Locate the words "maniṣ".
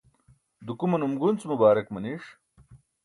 1.93-2.25